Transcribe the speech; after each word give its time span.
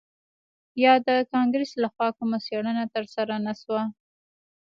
یا 0.83 0.93
د 1.07 1.09
کانګرس 1.33 1.71
لخوا 1.83 2.07
کومه 2.17 2.37
څیړنه 2.45 2.83
ترسره 2.95 3.35
نه 3.45 3.53
شوه 3.61 3.81